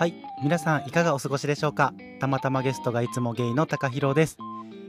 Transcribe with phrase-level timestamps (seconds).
[0.00, 1.92] はい皆さんいかがお過ごしでしょうか？
[2.20, 4.38] たまたまゲストがいつもゲイの高弘です。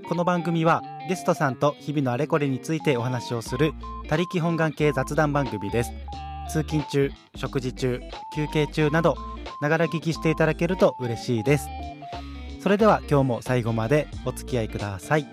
[0.07, 3.73] この番組はゲストさんと日々のあれこれについてお話をする
[4.07, 5.91] 他力本願系雑談番組です。
[6.49, 7.99] 通勤中食事中
[8.33, 9.17] 休憩中など
[9.61, 11.67] ながら聞きしていただけると嬉しいです。
[12.61, 15.27] それでは今日も最後までお付き合いください。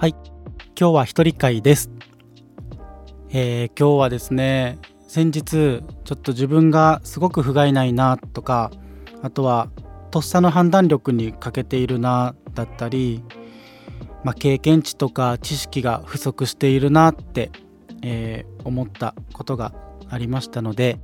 [0.00, 0.14] はい
[0.78, 1.90] 今日は一人会です
[3.30, 8.70] えー、今日はですね先日ちょっと自分がすごく不甲斐ないなとか
[9.22, 9.72] あとは
[10.12, 13.24] とっさの判断力に欠けているなだったり、
[14.22, 17.50] まあ、経験値とか知識が不足しているなって、
[18.04, 19.74] えー、思ったことが
[20.08, 21.00] ありましたので、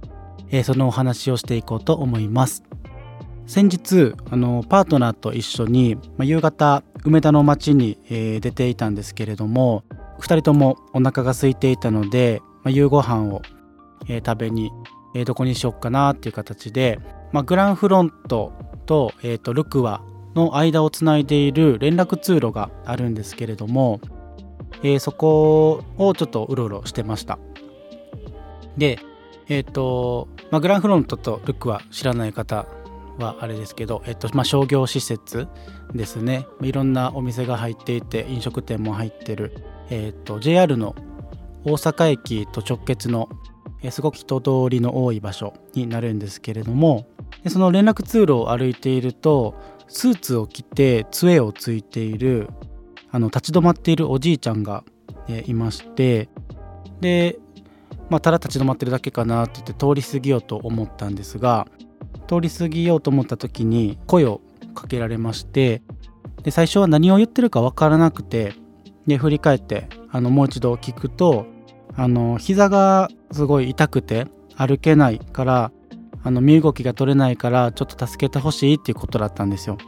[0.50, 2.62] えー、そのお話をしていこうと思います。
[3.46, 9.84] 先日あのパートナーと一緒に、まあ、夕方梅田の街に、出ていたんですけれども
[10.18, 13.42] 2人ともお腹が空いていたので、まあ、夕ご飯を、
[14.08, 14.70] 食べに、
[15.26, 16.98] どこにしよっかなっていう形で、
[17.32, 18.52] まあ、グランフロント
[18.86, 20.02] と,、えーと、ルクワ
[20.34, 24.00] の間をつないでいる連絡通路があるんですけれども、
[24.82, 27.38] えー、そこをちょっとうろうろしてました。
[28.76, 28.98] で
[29.48, 32.66] えっ、ー、と、まあ、グランフロントとルクワ知らない方
[33.18, 35.48] はあれですけど、えっとまあ、商業施設
[35.92, 36.46] ですね。
[36.62, 39.56] いろんなお店が入っていて飲食店も入ってる、
[39.90, 40.94] えっと JR の
[41.64, 43.28] 大阪駅と直結の
[43.90, 47.06] すごく人通りの多い場所になるんですけれども
[47.42, 49.54] でその連絡通路を歩いていると
[49.88, 52.48] スーツを着て杖をついている
[53.10, 54.82] あの立ち止まっているおじいちゃんが、
[55.28, 56.28] えいまして
[57.00, 57.38] で、
[58.10, 61.68] まあ、ただ立ち止まってるだけかなって言って通り過ぎようと思ったんですが
[62.34, 64.40] 通り過ぎようと思った時に声を
[64.74, 65.82] かけられまして
[66.42, 68.54] で最初は何を言ってるか分からなくて
[69.06, 71.46] で振り返ってあのもう一度聞くと
[71.96, 74.26] あの膝がすごい痛くて
[74.56, 75.72] 歩けないから
[76.22, 79.78] あの身動きが取れないからちょっと助けてほしいっていうことだったんですよ。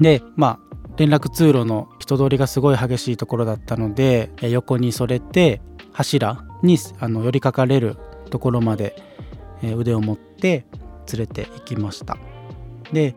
[0.00, 5.60] でまあ連絡通路の人通りがすごい激しいところだったので横にそれて
[5.92, 7.96] 柱にあの寄りかかれる
[8.30, 8.96] ところまで
[9.62, 10.66] 腕を持って
[11.10, 12.16] 連れて行きました。
[12.92, 13.14] で、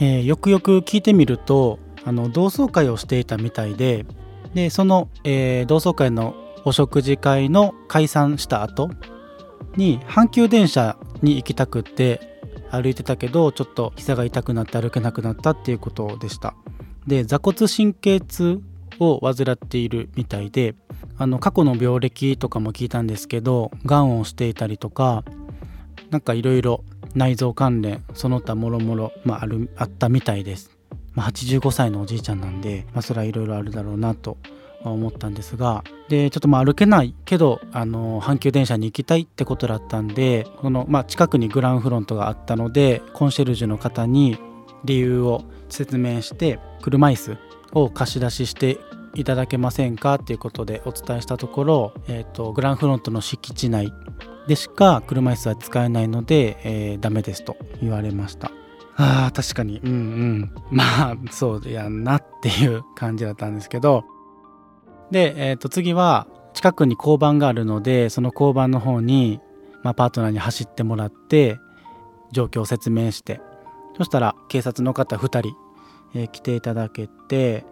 [0.00, 4.06] えー、よくよく聞いてみるとあの同窓会をしていたみたいで
[4.54, 6.34] でその、えー、同窓会の
[6.64, 8.90] お食事会の解散した後
[9.76, 12.40] に阪急電車に行きたくって
[12.70, 16.54] 歩いてたけどちょっと膝が痛くなって歩けなくなったっていうことでした。
[17.06, 18.60] で座骨神経痛
[19.00, 20.74] を患っているみたいで
[21.16, 25.24] あの過去の病歴とかも聞いたんですけどがんをしていたりとか
[26.10, 29.12] なんかいろいろ内臓関連その他もろもろ
[29.76, 30.70] あったみたいです、
[31.14, 34.38] まあ、85歳のおじいちゃんなんで、まあ、それはいろいろあるだろうなと
[34.84, 35.82] 思ったんですが。
[36.08, 44.38] でちょっとまあ歩けないけどあの阪急電車に行きたいってことだったんでこの、まあ、近くにグランフロントがあったのでコンシェルジュの方に
[44.84, 47.36] 理由を説明して車椅子
[47.72, 48.78] を貸し出しして
[49.14, 53.92] いただけませんかっていうことでお伝えしたところ、えーとグランフロントの敷地内
[54.48, 58.50] でしか車椅子は使えないので、えー、ダメですと言われました。
[58.96, 59.78] あ確かに。
[59.84, 60.52] うんうん。
[60.70, 64.04] まあそうやんなっていう感じだったんですけど。
[65.10, 69.40] で、えー、と次は近くに交番があるのでその交番の方に、
[69.82, 71.58] まあ、パートナーに走ってもらって
[72.32, 73.40] 状況を説明して。
[73.98, 75.56] そしたら警察の方2人、
[76.14, 77.66] えー、来ていただけて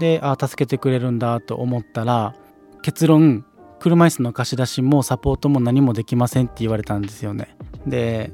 [0.00, 2.34] であ助けてくれるんだと思ったら
[2.82, 3.46] 結論
[3.80, 7.56] 車椅子の貸し出しもサポートも何もできませんって言われたんですよね。
[7.86, 8.30] で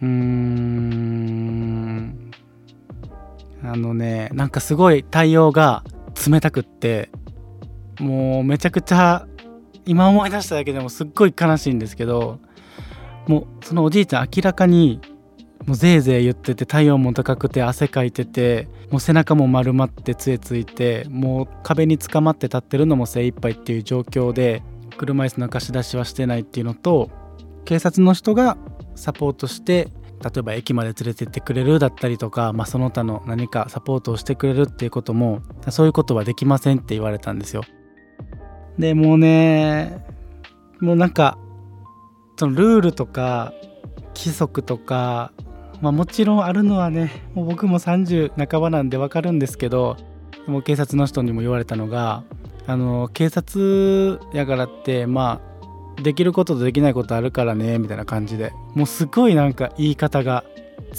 [0.00, 2.30] うーん
[3.64, 5.82] あのねなんかすごい対応が
[6.26, 7.10] 冷たくって
[7.98, 9.26] もうめちゃくちゃ
[9.84, 12.38] 今思い出しただけでもすっごい悲しいんですけど
[13.26, 15.00] もうそのおじいちゃん明らかに
[15.66, 24.62] もうぜいぜい言ってて体温も高くて汗かいててもう背中も丸まって杖ついてもう壁につかまって立ってるのも精一杯っていう状況で
[24.96, 27.10] 車椅子の貸し出しはしてないっていうのと
[27.64, 28.56] 警察の人が
[28.94, 29.88] サポートして
[30.22, 37.62] 例えば駅まで連れてってくれるだったりとか、まあ、その他の何かサポートをしてくれるっていうこともそういうことはできませんって言われたんですよ。
[38.78, 40.04] でもうね
[40.80, 41.38] もうなんか
[42.38, 43.52] そのルールとか
[44.14, 45.32] 規則とか、
[45.80, 49.96] まあ、もちろんあるのはねもう僕も30半ばなんで分かるんですけど
[50.46, 52.24] もう警察の人にも言われたのが
[52.66, 55.40] あの警察やからってま
[55.98, 58.52] あできることとできないことあるからねみたいな感じで。
[58.74, 60.44] もうすごいなんか言い方が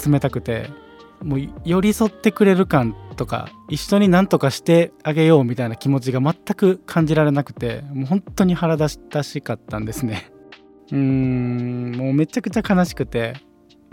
[0.04, 0.70] 冷たくて
[1.22, 10.30] もう寄り添ってくれる感とか一緒に何とかしてあげようみたいな気持ちが全く感じられなくてもう本当に腹立たしかったんですね。
[10.90, 13.34] うーんもうめちゃくちゃ悲しくて。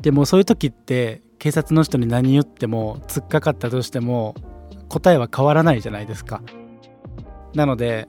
[0.02, 4.36] でもそういう時って警察の人に何言っても突っかかったとしても
[4.90, 6.42] 答えは変わらないじゃないですか。
[7.56, 8.08] なので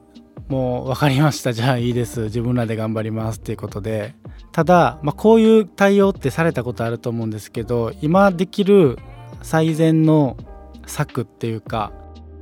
[0.48, 1.52] もう分かりました。
[1.52, 2.24] じゃあいいです。
[2.24, 4.14] 自分らで頑張りますっていうことで。
[4.52, 8.98] ただ、まあ、こういう対応ってされたことあると思うんですけど今できる
[9.42, 10.38] 最善の
[10.86, 11.92] 策っていうか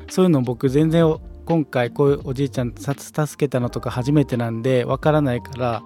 [0.08, 2.94] そういうの僕全然今回こういうおじいちゃん助
[3.36, 5.82] けたのとか初めてなんでわからないから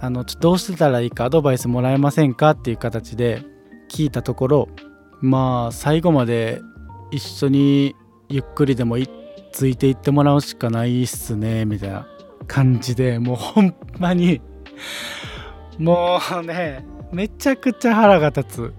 [0.00, 3.44] あのちょどうしてたらいいかアドバイスもらえませんかっていう形で
[3.88, 4.68] 聞いたところ
[5.20, 6.60] まあ最後まで
[7.12, 7.94] 一緒に
[8.28, 9.23] ゆっくりでも行って
[9.54, 12.08] ついていってもらうしかないっすねみたいな
[12.48, 14.42] 感じでもうほんまに。
[15.78, 18.74] もうねめちゃくちゃ腹が立つ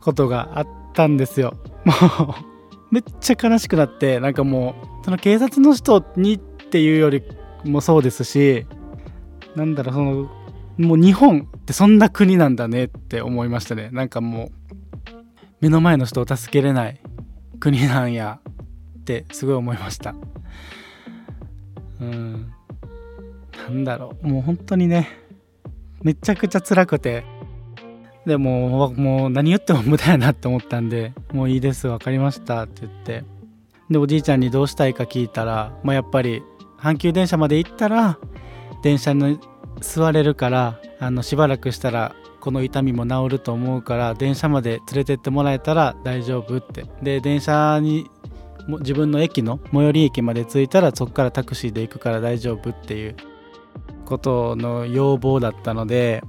[0.00, 1.54] ことがあったんですよ。
[1.84, 2.34] もう
[2.90, 7.22] めっちゃ悲しくなってなんかもうその警察の人にっていうより
[7.64, 8.66] もそうですし
[9.54, 10.28] なんだろうその
[10.78, 13.90] もう日本ってそんな国なんだねって思いましたね。
[13.92, 14.48] なんかもう
[15.60, 17.00] 目の前の人を助けれない
[17.60, 18.40] 国なんや。
[19.16, 20.14] ってすごい思いました。
[22.00, 22.52] うん。
[23.56, 24.28] なんだろう。
[24.28, 25.08] もう本当にね
[26.02, 27.24] めちゃくちゃ辛くて。
[28.26, 33.24] でももう何言っても無駄やなって思ったんでもういいです分かりましたって言って。
[33.88, 36.42] でおじいちゃんにどうしたいか聞いたら、まあ、やっぱり
[36.78, 38.18] 阪急電車まで行ったら
[38.82, 39.40] 電車に
[39.80, 46.84] 座れるからあのしばらくしたらこの痛みも治ると思うから電車まで連れてってもらえたら大丈夫って。
[47.02, 48.10] で電車に
[48.76, 53.16] 自分の駅の最寄り駅まで着いたらそこからタクシーで行くから大丈夫っていう
[54.04, 56.22] ことの要望だったので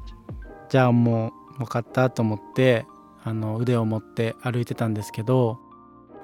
[0.70, 2.86] じゃあもう分かったと思って
[3.24, 5.60] あの腕を持って歩いてたんですけど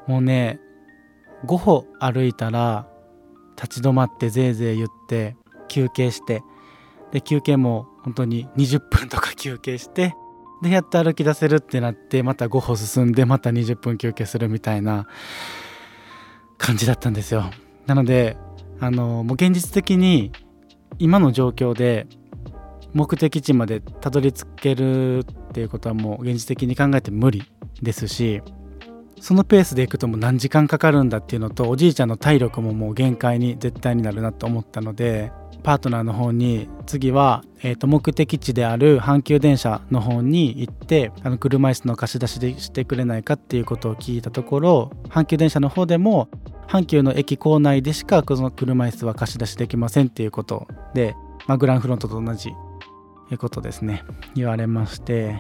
[0.07, 0.59] もうね
[1.45, 2.87] 5歩歩いたら
[3.61, 5.35] 立ち止まってぜいぜい言って
[5.67, 6.43] 休憩して
[7.11, 10.15] で休憩も本当に20分とか休憩して
[10.61, 15.07] でやっと歩き出せるってなってまた5歩進んでまた20分休憩するみたいな
[16.57, 17.49] 感じだったんですよ。
[17.85, 18.37] なので
[18.79, 20.31] あのもう現実的に
[20.99, 22.07] 今の状況で
[22.93, 27.43] 目的地までたどり着けるっていうことはもう現実的に考えて無理
[27.81, 28.41] ですし
[29.19, 35.31] そのペースでいくともう何時間かかるんだっていうのとおじいちゃんの体力ももう限界に絶対になるなと思ったので
[35.63, 46.29] パートナーの方に次は、えー、と目的地である阪急電車の方に行ってあの車椅子の貸し出しでしてくれないかっていうことを聞いたところ阪急電車の方でも
[46.67, 51.15] 阪急の駅構内でしかこの車椅子は貸し出しできませんっていうことで、
[51.47, 52.51] まあ、グランフロントと同じ
[53.39, 54.03] ことですね。
[54.35, 55.39] 言われまして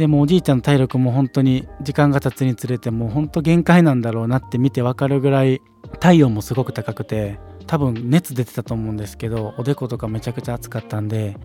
[0.00, 5.60] でもおじいちゃんの体力も本当に時間が経つにつれてもう本当限界なんだろうなって見てわかるぐらい
[5.98, 11.36] 体温もすごく高くて多分熱出てたと思うんですけどおでことかめちゃくちゃ暑かったんで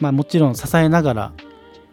[0.00, 1.32] まあもちろん支えながら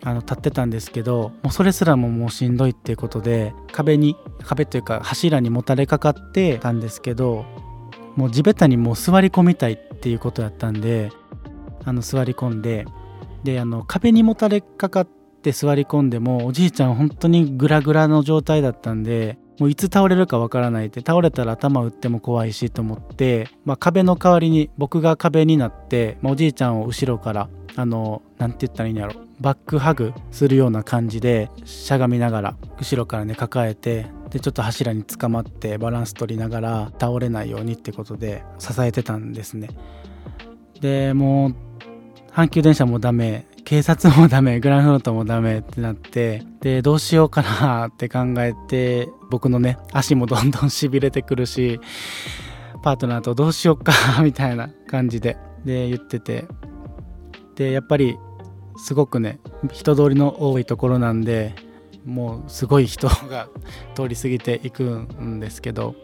[0.01, 7.45] あの立ってたんですけどもうそれすらももうしんどいっていうことで壁に壁というか柱にもたれかかってたんですけど
[8.15, 11.11] もう地べたにもう座り込みたいっていうことやったんで
[11.83, 12.87] あの座り込んで
[13.43, 15.07] であの壁にもたれかかっ
[15.45, 39.69] って座り込んでもおじいちゃん本当にグラグラの状態だったんでもういつ倒れるかわからないって倒れたら頭打っても怖いしと思って、まあ、壁の代わりに僕が壁になって、まあ、おじいちゃんを後ろからあの何て言ったらいいんやろバックハグするような感じでしゃがみながら後ろからね抱えてでちょっと柱につかまってバランス取りながら倒れないようにってことで支えてたんですね。
[40.81, 41.55] でもう
[42.31, 51.79] 阪急電車もダメ警察もダメグランフロントもダメってなってでどうしようかなって考えて僕のね足もどんどんしびれてくるし
[52.83, 53.93] パートナーとどうしようか
[54.23, 56.45] みたいな感じでで言ってて。
[57.55, 58.17] でやっぱり
[58.77, 59.39] すごくね
[59.71, 61.55] 人通りの多いところなんで
[62.05, 63.47] もうすごい人が
[63.95, 65.95] 通り過ぎていくんですけど、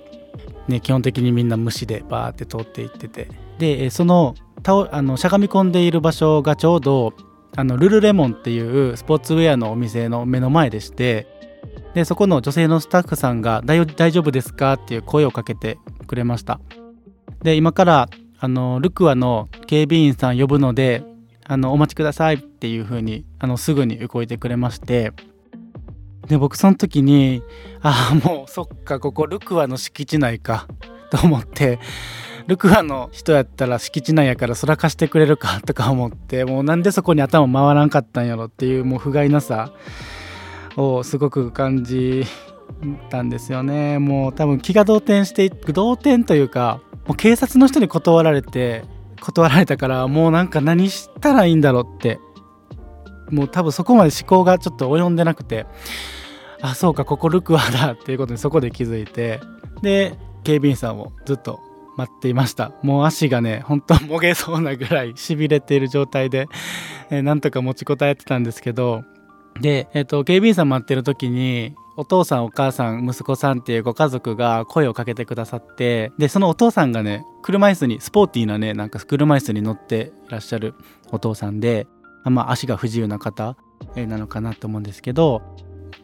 [0.68, 3.30] ね、基本的にみんな無視でバーって通っていってて。
[3.60, 7.13] でそのあのしゃがみ込んでいる場所がちょうど
[7.55, 11.27] あのルルレモンっていうスポーツウェアのお店の目の前でして
[11.93, 14.74] でそこの女性のスタッフさんが大丈夫ですか？
[14.74, 15.77] っていう声をかけて
[16.08, 16.60] くれました。
[17.43, 21.03] で今からあのルクアの警備員さん呼ぶので
[21.46, 25.12] あのお待ちくださいっていう風にあにすぐに動いてくれまして
[26.27, 27.43] で僕その時に
[27.81, 30.67] ああもうそっかここルクアの敷地内か
[31.10, 31.79] と思って
[32.48, 39.71] ルクアの人やったら敷地内やから空貸してくれるかとか思ってもうなんでそこに頭回らんかったんやろっていうもう不甲斐なさ
[40.75, 42.25] をすごく感じ
[43.10, 44.00] たんですよね。
[44.00, 48.83] もう多分気が動転していく動転というかもう警察の人に断られて
[49.19, 52.19] 断られたからもうなんか何したらいいんだろうって。
[53.31, 55.65] もう多分そこまで思考がちょっと及んでなくて
[56.62, 59.39] あそうかここルクアだっていうことにそこで気づいて
[59.81, 61.60] で警備員さんをずっと
[61.98, 62.71] 待っていました。
[62.83, 66.48] もう足がねほんともげそうなぐらいしびれている状態で、
[67.10, 69.03] えー、なんとか持ちこたえてたんですけど
[69.60, 80.74] で、えーと、警備員さん待ってる時にお父さんお母さん息子さんっていうご家族が声をかけてくださってでそのお父さんがね車椅子にスポーティーなねなんか車椅子に乗っていらっしゃる
[81.12, 81.88] お父さんで、
[82.24, 83.57] まあ、足が不自由な方
[83.95, 85.41] なのかなと思うんですけど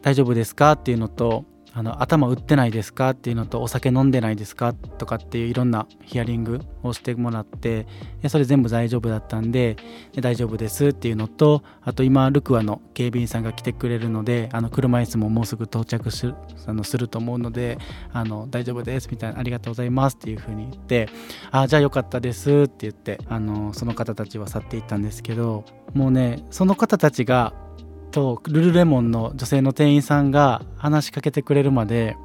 [0.02, 1.44] 大丈夫ですかっていうのと
[1.78, 7.86] あの頭打ってないですかっていうのとお酒飲んでないですかとかっていういろんなヒアリングをしてもらって
[8.26, 9.76] それ全部大丈夫だったんで
[10.20, 16.34] 大丈夫ですっていうのとあと今ルクアの警備員さんが来てくれるのであの車椅子ももうすぐ到着する
[16.66, 17.78] あのすると思うので
[18.12, 21.08] あの大丈夫ですみたいなありがとうございますっていうふうに言って
[21.52, 27.54] あじゃあよかったですって言ってあのその方たちは去っていったんですけどもうねその方たちが
[28.10, 32.16] とルルレモンの女性の店員さんが話しかけてくれるまで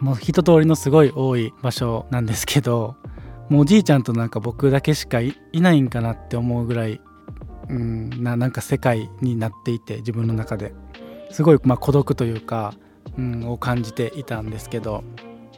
[0.00, 2.96] もう一通りのすごい多い場所なんですけど
[3.48, 7.00] もうおじいちゃんとなんか僕だけしかいないんかなって思うぐらい、
[7.68, 10.74] うん、ななんか世界になっていて自分の中で。
[11.30, 12.72] すごいまあ孤独というか、
[13.18, 15.04] うん、を感じていたんですけど。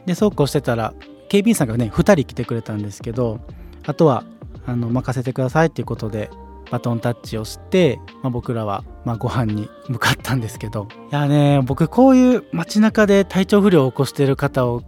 [0.05, 0.93] でそうこうしてたら
[1.27, 3.39] 警備員さんがね2人来てくれたんですけど
[3.85, 4.23] あとは
[4.65, 6.29] あの任せてくださいっていうことで
[6.71, 10.87] バトンタッチをして、まあ、僕らはまあご飯に向かったんですけど。
[11.11, 14.83] いやね僕こういう街中で体調不良を起こしてる方を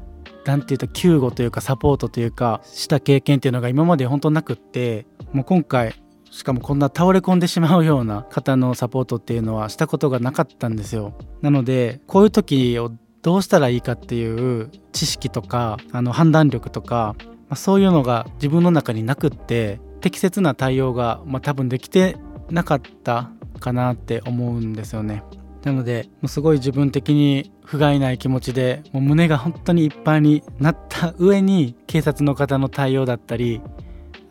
[0.46, 5.94] 何て言うと救護というかサポートというかした経験っていうのが今まで本当なくってもう今回
[6.32, 11.14] しかもこんな倒れ込んでしまうような方のサポートっていうのはしたことがなかったんですよ。
[11.42, 22.18] なのでこういう時をどうしたらいいかっていう知識とかあの判断力とか、まあ、そういうのが自分の中になくって適切な対応が、まあ、多分できて
[22.50, 25.24] なかったかなって思うんですよね。
[25.64, 33.62] なのでもうすごい自分的に不甲斐ない気持ちでもう胸が本当にいっぱいになった上に警察の方の対応だったり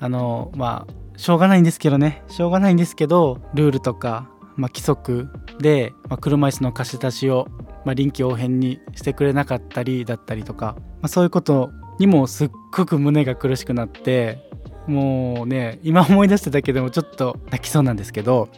[0.00, 5.28] あのまあしょうがないんですけどねしょうがないんですけどルールとか、まあ、規則
[5.60, 7.46] で、まあ、車椅子の貸し出しを、
[7.84, 14.50] まあ、臨機応変にしてくれなかったりだったりとか、まあ、そういうことにもすっごく胸が苦しくなって
[14.90, 18.49] もうね今思い出しただけでもちょっと泣きそうなんですけど。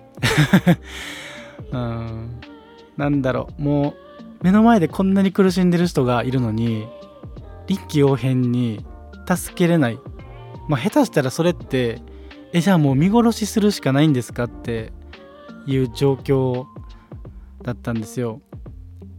[1.71, 2.41] うん。
[2.97, 3.63] なんだろう。
[3.63, 3.95] もう
[4.43, 6.89] 目の前でこんなに苦しんでる人がいるのに
[7.67, 8.85] 臨機応変に
[9.29, 9.99] 助けれない。
[10.69, 12.01] まあ下手したらそれって
[12.53, 14.93] えじゃあもう見殺しするしかないんですかって
[15.67, 16.67] いう状況
[17.63, 18.41] だったんですよ。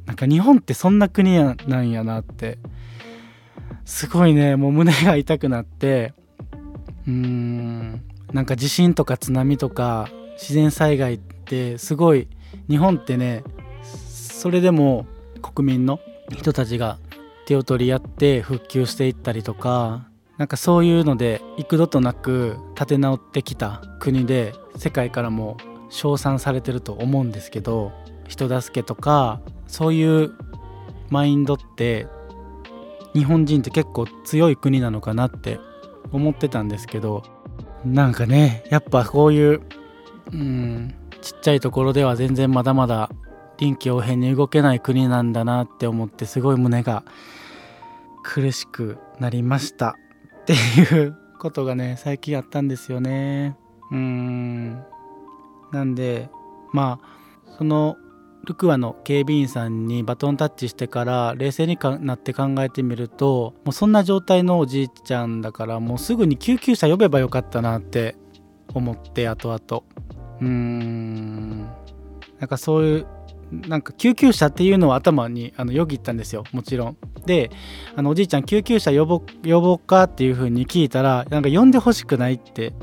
[0.05, 2.57] なんか日本ってそんな国なんやなって。
[3.85, 6.13] すごいねもう胸が痛くなって。
[7.07, 8.01] うん。
[8.31, 12.27] なんか地震とか津波とか自然災害ってすごい
[12.69, 13.43] 日本ってね
[13.83, 15.05] それでも
[15.41, 15.99] 国民の
[16.31, 16.97] 人たちが
[17.45, 20.07] 手を取り合って復旧していったりとか
[20.37, 25.57] なんかそういうので幾度となく立て直ってきた国で世界からも
[25.89, 27.91] 称賛されてると思うんですけど
[28.27, 30.31] 人助けとかそういう
[31.09, 32.07] マインドって
[33.13, 35.59] 日本人って結構強い国なのかなって
[36.13, 37.23] 思ってたんですけど
[37.83, 39.61] なんかねやっぱこういう
[40.31, 43.09] うんちっちゃいところでは全然まだまだ
[43.57, 47.03] 臨機応変に動けない国なんだなって思ってすごい胸が
[48.23, 49.95] 苦しくなりました。
[50.41, 53.55] っていうことがね最近あったんですよね。
[53.91, 54.83] うん。
[55.71, 56.29] なんで
[56.71, 57.95] まあその
[58.45, 68.17] ルクアの警備員さんにバトンタッチしてから冷静になって考えてみるともうそんな状態のおじいちゃんだからもうすぐに救急車呼べばよかったなって
[68.73, 69.83] 思って後々。
[70.41, 71.61] うーん。
[72.39, 73.07] なんかそういう
[73.51, 76.43] なんか救急車っていうのを頭にあのよぎったんですよ。
[76.51, 76.97] もちろん。
[77.25, 77.51] で
[77.95, 82.73] あのおじいちゃん救急車呼ぼ呼ぼうかっていう風に聞いたらなんか呼んでほしくないって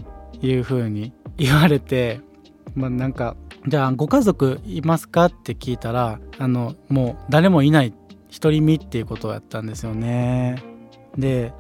[0.40, 2.20] いう風に言われて
[2.74, 3.36] まあなんか
[3.66, 7.92] じゃあご家族いますかって聞いたらあのもう誰もいない
[8.32, 10.62] 独り身っていうことをやったんですよね。
[11.16, 11.52] で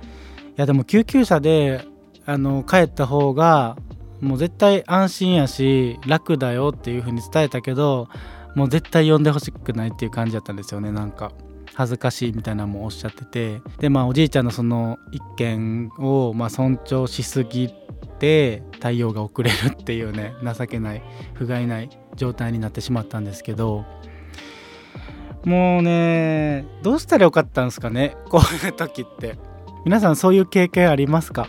[0.50, 1.84] いやでも救急車で
[2.26, 3.76] あの帰った方が
[4.20, 8.08] もう絶対安心やし楽だよっていう風に伝えたけど
[8.54, 10.92] もう絶対呼んでほしくないっていう感じだったんですよね。
[10.92, 11.32] なんか
[11.74, 13.60] 恥ずかしいみたいなのもおっしゃってて。
[13.78, 17.72] でまあおじいちゃんのその一件をまあ尊重しすぎ
[18.20, 21.02] て対応が遅れるっていうね情けない
[21.34, 23.84] 不甲斐ない状態になってしまったんですけど
[25.44, 29.38] もうねどうしたらよかったんですかね こういう時って。
[29.86, 31.48] 皆さんそういう経験ありますか？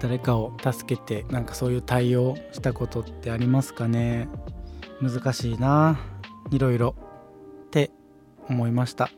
[0.00, 4.26] 誰かを助けてなんかそういう対応したことってありますかね？
[5.00, 5.96] 難しいな
[6.50, 6.96] いろいろ
[7.66, 7.92] って
[8.50, 9.08] 思いました。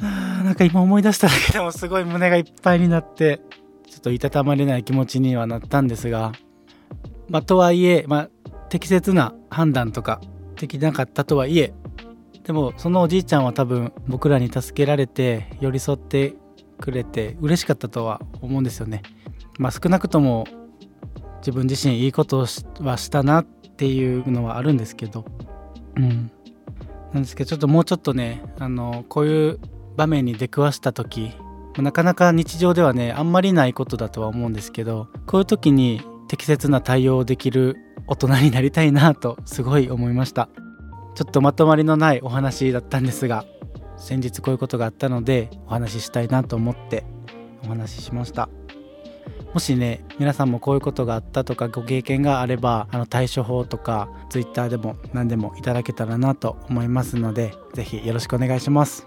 [0.00, 3.40] なんか今思い出しただけでもすごい胸がいっぱいになって。
[3.86, 6.32] ちょっといたたまれない気持ちにはなったんですが
[7.28, 10.20] まあとはいえ、まあ、適切な判断とか
[10.56, 11.74] できなかったとはいえ
[12.44, 16.34] でもそのおじいちゃんは多分僕らに助けられて寄り添って
[16.80, 19.02] くれて嬉しかったとは思うんですよね。
[19.58, 20.46] まあ少なくとも
[21.38, 22.46] 自分自身いいこと
[22.80, 25.24] はしたなっていうのはあるんですけど
[25.96, 26.30] うん
[27.12, 29.60] なんですけどちょっともうちょっとねあのこういう
[29.96, 31.32] 場面に出くわした時
[31.78, 40.48] なかなか日常ではねあんまりないことだとは思うんですけどこういう時に適切な対応できる大人になりたいなとすごい思いました。
[41.14, 43.46] ちょっとまとまりのないお話だったんですが
[43.96, 47.04] 先日こういうことがあったのでお話ししたいなと思って
[47.64, 48.48] お話ししました。
[49.54, 59.06] もしね皆さんもこういうことがあったとかご経験があればあの対処法とか Twitter でも何でもいただけたらなと思いますので是非よろしくお願いします。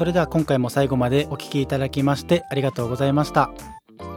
[0.00, 3.50] それでは今回も最後までお聴きいただきましてありがとうございました。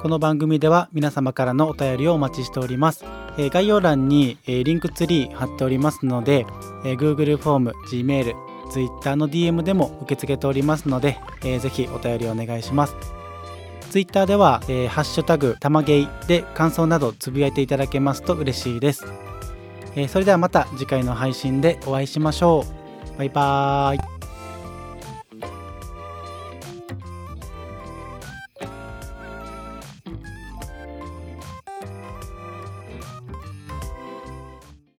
[0.02, 3.04] この番組では皆様からのお便りをお待ちしております、
[3.38, 6.46] えー、概要欄に、えー、リンクツリー貼っておりますので、
[6.86, 8.34] えー、Google フォーム Gmail
[8.72, 12.96] Twitter の DM でも受け付けておりますので、えー、ぜひお便りお願いします。
[13.90, 19.04] Twitter では、えー、ハッシュタグたまげいで感想などつぶやいていただけますと嬉しいです、
[19.98, 22.64] えー、それではまた次回の配信でお会いしましょ
[23.16, 23.18] う。
[23.18, 24.13] バイバーイ。